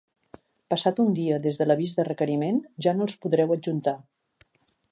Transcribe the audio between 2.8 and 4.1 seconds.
ja no els podreu adjuntar.